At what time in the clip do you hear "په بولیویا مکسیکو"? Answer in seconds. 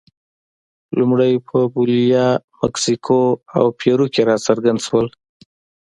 1.47-3.19